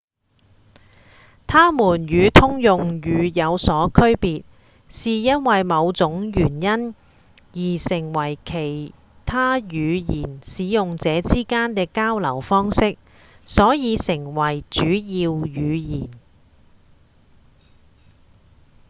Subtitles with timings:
[1.45, 4.43] 它們與通用語有所區別
[4.89, 6.95] 是因某種原因
[7.53, 8.95] 而成為其
[9.27, 12.97] 他語言使用者之間的交流方式
[13.45, 14.89] 所以成為主要
[15.29, 16.09] 語言